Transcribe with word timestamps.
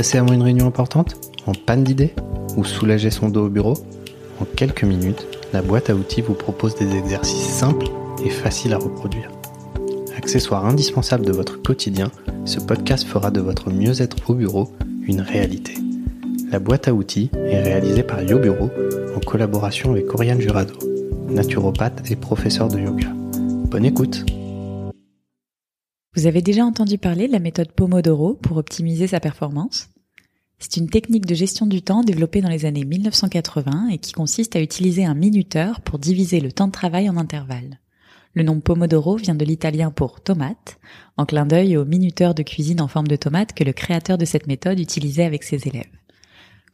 Stressé 0.00 0.16
avant 0.16 0.32
une 0.32 0.42
réunion 0.42 0.66
importante 0.66 1.14
En 1.44 1.52
panne 1.52 1.84
d'idées 1.84 2.14
Ou 2.56 2.64
soulager 2.64 3.10
son 3.10 3.28
dos 3.28 3.44
au 3.44 3.48
bureau 3.50 3.74
En 4.40 4.46
quelques 4.46 4.84
minutes, 4.84 5.26
la 5.52 5.60
boîte 5.60 5.90
à 5.90 5.94
outils 5.94 6.22
vous 6.22 6.32
propose 6.32 6.74
des 6.74 6.96
exercices 6.96 7.50
simples 7.50 7.88
et 8.24 8.30
faciles 8.30 8.72
à 8.72 8.78
reproduire. 8.78 9.30
Accessoire 10.16 10.64
indispensable 10.64 11.26
de 11.26 11.32
votre 11.32 11.60
quotidien, 11.60 12.10
ce 12.46 12.60
podcast 12.60 13.06
fera 13.06 13.30
de 13.30 13.42
votre 13.42 13.70
mieux-être 13.70 14.30
au 14.30 14.32
bureau 14.32 14.72
une 15.02 15.20
réalité. 15.20 15.74
La 16.50 16.60
boîte 16.60 16.88
à 16.88 16.94
outils 16.94 17.30
est 17.34 17.60
réalisée 17.60 18.02
par 18.02 18.22
YoBureau 18.22 18.70
en 19.14 19.20
collaboration 19.20 19.90
avec 19.90 20.14
Oriane 20.14 20.40
Jurado, 20.40 20.78
naturopathe 21.28 22.10
et 22.10 22.16
professeur 22.16 22.68
de 22.68 22.78
yoga. 22.78 23.08
Bonne 23.66 23.84
écoute 23.84 24.24
Vous 26.16 26.26
avez 26.26 26.40
déjà 26.40 26.64
entendu 26.64 26.96
parler 26.96 27.26
de 27.26 27.32
la 27.32 27.38
méthode 27.38 27.70
Pomodoro 27.72 28.32
pour 28.32 28.56
optimiser 28.56 29.06
sa 29.06 29.20
performance? 29.20 29.89
C'est 30.60 30.76
une 30.76 30.90
technique 30.90 31.24
de 31.24 31.34
gestion 31.34 31.66
du 31.66 31.80
temps 31.80 32.04
développée 32.04 32.42
dans 32.42 32.50
les 32.50 32.66
années 32.66 32.84
1980 32.84 33.88
et 33.88 33.98
qui 33.98 34.12
consiste 34.12 34.56
à 34.56 34.60
utiliser 34.60 35.06
un 35.06 35.14
minuteur 35.14 35.80
pour 35.80 35.98
diviser 35.98 36.38
le 36.38 36.52
temps 36.52 36.66
de 36.66 36.72
travail 36.72 37.08
en 37.08 37.16
intervalles. 37.16 37.80
Le 38.34 38.42
nom 38.42 38.60
Pomodoro 38.60 39.16
vient 39.16 39.34
de 39.34 39.44
l'italien 39.44 39.90
pour 39.90 40.20
tomate, 40.20 40.78
en 41.16 41.24
clin 41.24 41.46
d'œil 41.46 41.78
au 41.78 41.86
minuteur 41.86 42.34
de 42.34 42.42
cuisine 42.42 42.82
en 42.82 42.88
forme 42.88 43.08
de 43.08 43.16
tomate 43.16 43.54
que 43.54 43.64
le 43.64 43.72
créateur 43.72 44.18
de 44.18 44.26
cette 44.26 44.46
méthode 44.46 44.78
utilisait 44.78 45.24
avec 45.24 45.44
ses 45.44 45.66
élèves. 45.66 45.90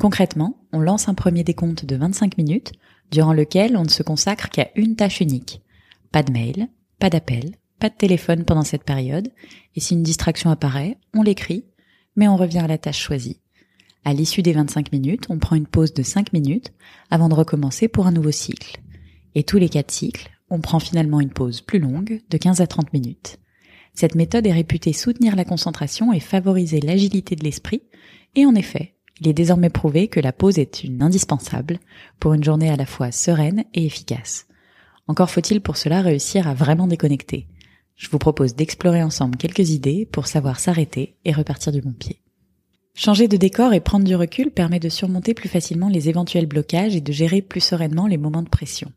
Concrètement, 0.00 0.58
on 0.72 0.80
lance 0.80 1.08
un 1.08 1.14
premier 1.14 1.44
décompte 1.44 1.84
de 1.84 1.94
25 1.94 2.38
minutes, 2.38 2.72
durant 3.10 3.34
lequel 3.34 3.76
on 3.76 3.84
ne 3.84 3.88
se 3.88 4.02
consacre 4.02 4.48
qu'à 4.48 4.70
une 4.76 4.96
tâche 4.96 5.20
unique. 5.20 5.62
Pas 6.10 6.22
de 6.22 6.32
mail, 6.32 6.68
pas 6.98 7.10
d'appel, 7.10 7.52
pas 7.78 7.90
de 7.90 7.94
téléphone 7.94 8.44
pendant 8.44 8.64
cette 8.64 8.84
période, 8.84 9.28
et 9.76 9.80
si 9.80 9.94
une 9.94 10.02
distraction 10.02 10.50
apparaît, 10.50 10.96
on 11.14 11.22
l'écrit, 11.22 11.66
mais 12.16 12.26
on 12.28 12.36
revient 12.36 12.60
à 12.60 12.66
la 12.66 12.78
tâche 12.78 13.00
choisie. 13.00 13.40
À 14.04 14.12
l'issue 14.12 14.42
des 14.42 14.52
25 14.52 14.92
minutes, 14.92 15.26
on 15.30 15.38
prend 15.38 15.56
une 15.56 15.66
pause 15.66 15.94
de 15.94 16.02
5 16.02 16.32
minutes 16.34 16.72
avant 17.10 17.30
de 17.30 17.34
recommencer 17.34 17.88
pour 17.88 18.06
un 18.06 18.12
nouveau 18.12 18.32
cycle. 18.32 18.80
Et 19.34 19.44
tous 19.44 19.56
les 19.56 19.70
4 19.70 19.90
cycles, 19.90 20.30
on 20.50 20.60
prend 20.60 20.78
finalement 20.78 21.20
une 21.20 21.32
pause 21.32 21.62
plus 21.62 21.78
longue 21.78 22.20
de 22.28 22.36
15 22.36 22.60
à 22.60 22.66
30 22.66 22.92
minutes. 22.92 23.38
Cette 23.94 24.14
méthode 24.14 24.46
est 24.46 24.52
réputée 24.52 24.92
soutenir 24.92 25.36
la 25.36 25.44
concentration 25.44 26.12
et 26.12 26.20
favoriser 26.20 26.80
l'agilité 26.80 27.34
de 27.34 27.44
l'esprit, 27.44 27.82
et 28.34 28.44
en 28.44 28.54
effet, 28.54 28.94
il 29.20 29.28
est 29.28 29.32
désormais 29.32 29.70
prouvé 29.70 30.08
que 30.08 30.20
la 30.20 30.32
pause 30.32 30.58
est 30.58 30.84
une 30.84 31.02
indispensable 31.02 31.78
pour 32.20 32.34
une 32.34 32.44
journée 32.44 32.70
à 32.70 32.76
la 32.76 32.86
fois 32.86 33.12
sereine 33.12 33.64
et 33.72 33.86
efficace. 33.86 34.48
Encore 35.06 35.30
faut-il 35.30 35.60
pour 35.60 35.76
cela 35.76 36.02
réussir 36.02 36.48
à 36.48 36.54
vraiment 36.54 36.88
déconnecter. 36.88 37.46
Je 37.94 38.08
vous 38.10 38.18
propose 38.18 38.54
d'explorer 38.54 39.02
ensemble 39.02 39.36
quelques 39.36 39.70
idées 39.70 40.04
pour 40.04 40.26
savoir 40.26 40.58
s'arrêter 40.58 41.16
et 41.24 41.32
repartir 41.32 41.72
du 41.72 41.80
bon 41.80 41.92
pied. 41.92 42.23
Changer 42.96 43.26
de 43.26 43.36
décor 43.36 43.72
et 43.72 43.80
prendre 43.80 44.06
du 44.06 44.14
recul 44.14 44.52
permet 44.52 44.78
de 44.78 44.88
surmonter 44.88 45.34
plus 45.34 45.48
facilement 45.48 45.88
les 45.88 46.08
éventuels 46.08 46.46
blocages 46.46 46.94
et 46.94 47.00
de 47.00 47.12
gérer 47.12 47.42
plus 47.42 47.60
sereinement 47.60 48.06
les 48.06 48.16
moments 48.16 48.42
de 48.42 48.48
pression. 48.48 48.92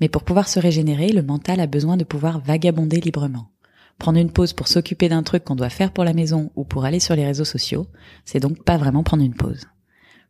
Mais 0.00 0.08
pour 0.08 0.24
pouvoir 0.24 0.48
se 0.48 0.58
régénérer, 0.58 1.08
le 1.08 1.22
mental 1.22 1.60
a 1.60 1.66
besoin 1.66 1.98
de 1.98 2.04
pouvoir 2.04 2.40
vagabonder 2.40 3.00
librement. 3.00 3.50
Prendre 3.98 4.18
une 4.18 4.32
pause 4.32 4.54
pour 4.54 4.68
s'occuper 4.68 5.10
d'un 5.10 5.22
truc 5.22 5.44
qu'on 5.44 5.56
doit 5.56 5.68
faire 5.68 5.92
pour 5.92 6.04
la 6.04 6.14
maison 6.14 6.50
ou 6.56 6.64
pour 6.64 6.86
aller 6.86 7.00
sur 7.00 7.16
les 7.16 7.26
réseaux 7.26 7.44
sociaux, 7.44 7.86
c'est 8.24 8.40
donc 8.40 8.64
pas 8.64 8.78
vraiment 8.78 9.02
prendre 9.02 9.24
une 9.24 9.34
pause. 9.34 9.66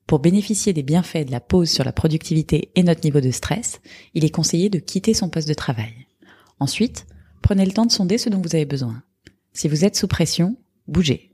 Pour 0.09 0.19
bénéficier 0.19 0.73
des 0.73 0.83
bienfaits 0.83 1.27
de 1.27 1.31
la 1.31 1.41
pause 1.41 1.71
sur 1.71 1.85
la 1.85 1.93
productivité 1.93 2.73
et 2.75 2.83
notre 2.83 3.05
niveau 3.05 3.21
de 3.21 3.31
stress, 3.31 3.81
il 4.15 4.25
est 4.25 4.31
conseillé 4.31 4.71
de 4.71 4.79
quitter 4.79 5.15
son 5.15 5.29
poste 5.29 5.49
de 5.49 5.55
travail. 5.55 6.09
Ensuite, 6.59 7.07
prenez 7.43 7.65
le 7.65 7.73
temps 7.73 7.87
de 7.87 7.93
sonder 7.93 8.19
ce 8.19 8.29
dont 8.29 8.41
vous 8.41 8.57
avez 8.57 8.65
besoin. 8.65 9.03
Si 9.53 9.69
vous 9.69 9.85
êtes 9.85 9.97
sous 9.97 10.09
pression, 10.09 10.57
bougez. 10.89 11.28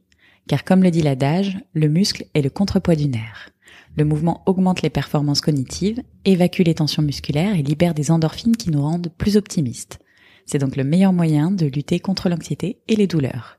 Car 0.49 0.65
comme 0.65 0.83
le 0.83 0.91
dit 0.91 1.03
l'adage, 1.03 1.59
le 1.73 1.89
muscle 1.89 2.27
est 2.35 2.43
le 2.43 2.51
contrepoids 2.51 2.97
du 2.97 3.09
nerf. 3.09 3.51
Le 3.97 4.05
mouvement 4.05 4.43
augmente 4.47 4.83
les 4.83 4.91
performances 4.91 5.41
cognitives, 5.41 6.03
évacue 6.25 6.63
les 6.63 6.75
tensions 6.75 7.03
musculaires 7.03 7.57
et 7.57 7.63
libère 7.63 7.95
des 7.95 8.11
endorphines 8.11 8.57
qui 8.57 8.71
nous 8.71 8.83
rendent 8.83 9.13
plus 9.17 9.37
optimistes. 9.37 10.01
C'est 10.47 10.59
donc 10.59 10.77
le 10.77 10.85
meilleur 10.85 11.13
moyen 11.13 11.51
de 11.51 11.67
lutter 11.67 12.01
contre 12.01 12.29
l'anxiété 12.29 12.79
et 12.89 12.97
les 12.97 13.07
douleurs. 13.07 13.59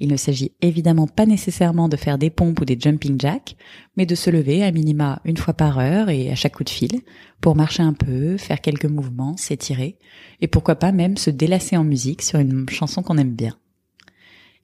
Il 0.00 0.08
ne 0.08 0.16
s'agit 0.16 0.52
évidemment 0.62 1.06
pas 1.06 1.26
nécessairement 1.26 1.88
de 1.88 1.96
faire 1.96 2.18
des 2.18 2.30
pompes 2.30 2.60
ou 2.60 2.64
des 2.64 2.78
jumping 2.78 3.20
jacks, 3.20 3.56
mais 3.96 4.06
de 4.06 4.14
se 4.14 4.30
lever 4.30 4.64
à 4.64 4.72
minima 4.72 5.20
une 5.24 5.36
fois 5.36 5.54
par 5.54 5.78
heure 5.78 6.08
et 6.08 6.30
à 6.30 6.34
chaque 6.34 6.56
coup 6.56 6.64
de 6.64 6.70
fil, 6.70 7.02
pour 7.40 7.54
marcher 7.54 7.84
un 7.84 7.92
peu, 7.92 8.36
faire 8.36 8.60
quelques 8.60 8.86
mouvements, 8.86 9.36
s'étirer, 9.36 9.98
et 10.40 10.48
pourquoi 10.48 10.76
pas 10.76 10.90
même 10.90 11.16
se 11.16 11.30
délasser 11.30 11.76
en 11.76 11.84
musique 11.84 12.22
sur 12.22 12.40
une 12.40 12.68
chanson 12.68 13.02
qu'on 13.02 13.18
aime 13.18 13.34
bien. 13.34 13.56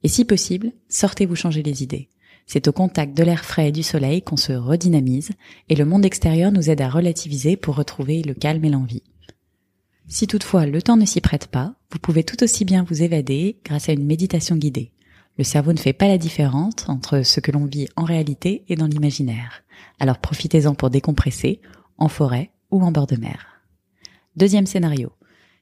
Et 0.03 0.07
si 0.07 0.25
possible, 0.25 0.71
sortez 0.87 1.25
vous 1.25 1.35
changer 1.35 1.63
les 1.63 1.83
idées. 1.83 2.09
C'est 2.45 2.67
au 2.67 2.71
contact 2.71 3.15
de 3.15 3.23
l'air 3.23 3.45
frais 3.45 3.69
et 3.69 3.71
du 3.71 3.83
soleil 3.83 4.21
qu'on 4.21 4.37
se 4.37 4.53
redynamise, 4.53 5.31
et 5.69 5.75
le 5.75 5.85
monde 5.85 6.05
extérieur 6.05 6.51
nous 6.51 6.69
aide 6.69 6.81
à 6.81 6.89
relativiser 6.89 7.57
pour 7.57 7.75
retrouver 7.75 8.23
le 8.23 8.33
calme 8.33 8.65
et 8.65 8.69
l'envie. 8.69 9.03
Si 10.07 10.25
toutefois 10.25 10.65
le 10.65 10.81
temps 10.81 10.97
ne 10.97 11.05
s'y 11.05 11.21
prête 11.21 11.47
pas, 11.47 11.75
vous 11.91 11.99
pouvez 11.99 12.23
tout 12.23 12.43
aussi 12.43 12.65
bien 12.65 12.83
vous 12.83 13.03
évader 13.03 13.59
grâce 13.63 13.89
à 13.89 13.91
une 13.93 14.05
méditation 14.05 14.55
guidée. 14.55 14.91
Le 15.37 15.43
cerveau 15.43 15.73
ne 15.73 15.77
fait 15.77 15.93
pas 15.93 16.07
la 16.07 16.17
différence 16.17 16.89
entre 16.89 17.21
ce 17.21 17.39
que 17.39 17.51
l'on 17.51 17.65
vit 17.65 17.87
en 17.95 18.03
réalité 18.03 18.63
et 18.67 18.75
dans 18.75 18.87
l'imaginaire. 18.87 19.63
Alors 19.99 20.17
profitez-en 20.17 20.73
pour 20.73 20.89
décompresser, 20.89 21.61
en 21.99 22.07
forêt 22.07 22.51
ou 22.71 22.81
en 22.81 22.91
bord 22.91 23.05
de 23.05 23.15
mer. 23.15 23.61
Deuxième 24.35 24.65
scénario. 24.65 25.11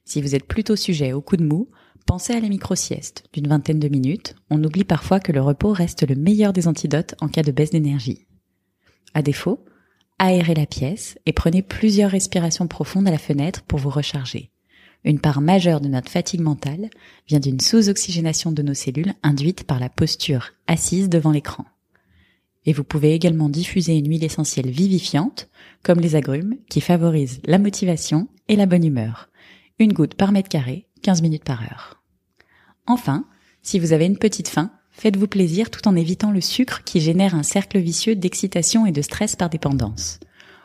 Si 0.06 0.22
vous 0.22 0.34
êtes 0.34 0.46
plutôt 0.46 0.76
sujet 0.76 1.12
au 1.12 1.20
coup 1.20 1.36
de 1.36 1.44
mou, 1.44 1.68
pensez 2.06 2.32
à 2.32 2.40
la 2.40 2.48
micro-sieste 2.48 3.24
d'une 3.32 3.48
vingtaine 3.48 3.78
de 3.78 3.88
minutes. 3.88 4.34
On 4.50 4.62
oublie 4.62 4.84
parfois 4.84 5.20
que 5.20 5.32
le 5.32 5.40
repos 5.40 5.72
reste 5.72 6.08
le 6.08 6.14
meilleur 6.14 6.52
des 6.52 6.68
antidotes 6.68 7.14
en 7.20 7.28
cas 7.28 7.42
de 7.42 7.52
baisse 7.52 7.70
d'énergie. 7.70 8.26
À 9.14 9.22
défaut, 9.22 9.64
aérez 10.18 10.54
la 10.54 10.66
pièce 10.66 11.18
et 11.26 11.32
prenez 11.32 11.62
plusieurs 11.62 12.10
respirations 12.10 12.66
profondes 12.66 13.08
à 13.08 13.10
la 13.10 13.18
fenêtre 13.18 13.62
pour 13.62 13.78
vous 13.78 13.90
recharger. 13.90 14.50
Une 15.04 15.20
part 15.20 15.40
majeure 15.40 15.80
de 15.80 15.88
notre 15.88 16.10
fatigue 16.10 16.40
mentale 16.40 16.90
vient 17.28 17.38
d'une 17.38 17.60
sous-oxygénation 17.60 18.52
de 18.52 18.62
nos 18.62 18.74
cellules 18.74 19.14
induite 19.22 19.64
par 19.64 19.78
la 19.78 19.88
posture 19.88 20.50
assise 20.66 21.08
devant 21.08 21.30
l'écran. 21.30 21.64
Et 22.66 22.72
vous 22.72 22.84
pouvez 22.84 23.14
également 23.14 23.48
diffuser 23.48 23.96
une 23.96 24.08
huile 24.08 24.24
essentielle 24.24 24.70
vivifiante, 24.70 25.48
comme 25.82 26.00
les 26.00 26.16
agrumes, 26.16 26.56
qui 26.68 26.80
favorise 26.80 27.40
la 27.44 27.58
motivation 27.58 28.28
et 28.48 28.56
la 28.56 28.66
bonne 28.66 28.84
humeur. 28.84 29.30
Une 29.78 29.92
goutte 29.92 30.14
par 30.14 30.32
mètre 30.32 30.48
carré, 30.48 30.87
15 31.02 31.22
minutes 31.22 31.44
par 31.44 31.62
heure. 31.62 32.02
Enfin, 32.86 33.26
si 33.62 33.78
vous 33.78 33.92
avez 33.92 34.06
une 34.06 34.18
petite 34.18 34.48
faim, 34.48 34.70
Faites-vous 34.98 35.28
plaisir 35.28 35.70
tout 35.70 35.86
en 35.86 35.94
évitant 35.94 36.32
le 36.32 36.40
sucre 36.40 36.82
qui 36.82 37.00
génère 37.00 37.36
un 37.36 37.44
cercle 37.44 37.78
vicieux 37.78 38.16
d'excitation 38.16 38.84
et 38.84 38.90
de 38.90 39.00
stress 39.00 39.36
par 39.36 39.48
dépendance. 39.48 40.18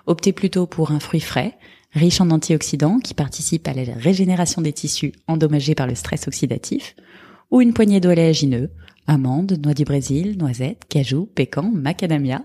Optez 0.07 0.33
plutôt 0.33 0.65
pour 0.65 0.89
un 0.89 0.99
fruit 0.99 1.19
frais, 1.19 1.55
riche 1.91 2.19
en 2.19 2.31
antioxydants 2.31 2.97
qui 2.97 3.13
participent 3.13 3.67
à 3.67 3.73
la 3.73 3.93
régénération 3.93 4.63
des 4.63 4.73
tissus 4.73 5.11
endommagés 5.27 5.75
par 5.75 5.85
le 5.85 5.93
stress 5.93 6.27
oxydatif, 6.27 6.95
ou 7.51 7.61
une 7.61 7.73
poignée 7.73 7.99
d'oléagineux, 7.99 8.71
amandes, 9.05 9.59
noix 9.63 9.75
du 9.75 9.83
Brésil, 9.83 10.35
noisettes, 10.39 10.85
cajou, 10.89 11.27
pécan, 11.27 11.69
macadamia, 11.71 12.41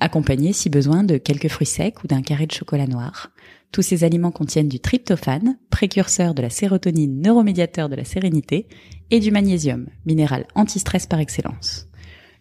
accompagnés 0.00 0.52
si 0.52 0.70
besoin 0.70 1.04
de 1.04 1.16
quelques 1.16 1.48
fruits 1.48 1.66
secs 1.66 2.02
ou 2.04 2.06
d'un 2.06 2.22
carré 2.22 2.46
de 2.46 2.52
chocolat 2.52 2.86
noir. 2.86 3.30
Tous 3.72 3.82
ces 3.82 4.04
aliments 4.04 4.30
contiennent 4.30 4.68
du 4.68 4.78
tryptophane, 4.78 5.58
précurseur 5.70 6.34
de 6.34 6.42
la 6.42 6.50
sérotonine, 6.50 7.20
neuromédiateur 7.20 7.88
de 7.88 7.96
la 7.96 8.04
sérénité, 8.04 8.68
et 9.10 9.20
du 9.20 9.30
magnésium, 9.30 9.86
minéral 10.06 10.46
anti-stress 10.54 11.06
par 11.06 11.18
excellence. 11.18 11.88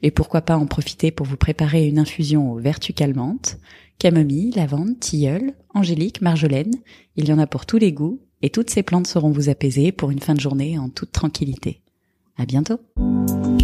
Et 0.02 0.12
pourquoi 0.12 0.42
pas 0.42 0.58
en 0.58 0.68
profiter 0.68 1.12
pour 1.12 1.26
vous 1.26 1.38
préparer 1.38 1.88
une 1.88 1.98
infusion 1.98 2.52
aux 2.52 2.60
vertus 2.60 2.96
calmantes, 2.96 3.58
camomille, 3.98 4.52
lavande, 4.52 5.00
tilleul, 5.00 5.54
angélique, 5.74 6.22
marjolaine, 6.22 6.76
il 7.16 7.28
y 7.28 7.34
en 7.34 7.40
a 7.40 7.48
pour 7.48 7.66
tous 7.66 7.78
les 7.78 7.94
goûts, 7.94 8.20
et 8.42 8.50
toutes 8.50 8.70
ces 8.70 8.84
plantes 8.84 9.08
sauront 9.08 9.32
vous 9.32 9.50
apaiser 9.50 9.92
pour 9.92 10.12
une 10.12 10.20
fin 10.20 10.34
de 10.34 10.42
journée 10.42 10.78
en 10.78 10.90
toute 10.90 11.14
tranquillité. 11.14 11.82
À 12.38 12.46
bientôt! 12.46 12.80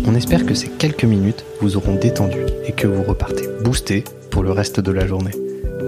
On 0.09 0.15
espère 0.15 0.43
que 0.43 0.55
ces 0.55 0.69
quelques 0.69 1.03
minutes 1.03 1.45
vous 1.61 1.77
auront 1.77 1.93
détendu 1.93 2.39
et 2.65 2.71
que 2.71 2.87
vous 2.87 3.03
repartez 3.03 3.47
boosté 3.63 4.03
pour 4.31 4.41
le 4.41 4.51
reste 4.51 4.79
de 4.79 4.91
la 4.91 5.05
journée. 5.05 5.35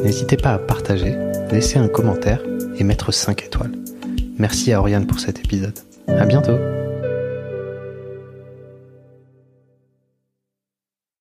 N'hésitez 0.03 0.37
pas 0.37 0.53
à 0.53 0.59
partager, 0.59 1.15
laisser 1.51 1.79
un 1.79 1.87
commentaire 1.87 2.39
et 2.77 2.83
mettre 2.83 3.11
5 3.11 3.43
étoiles. 3.43 3.71
Merci 4.37 4.73
à 4.73 4.79
Oriane 4.79 5.07
pour 5.07 5.19
cet 5.19 5.39
épisode. 5.39 5.79
À 6.07 6.25
bientôt! 6.25 6.80